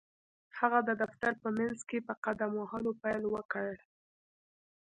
هغه 0.59 0.79
د 0.87 0.89
دفتر 1.01 1.31
په 1.43 1.49
منځ 1.57 1.77
کې 1.89 1.97
په 2.07 2.13
قدم 2.25 2.51
وهلو 2.57 2.91
پيل 3.03 3.23
وکړ. 3.33 3.69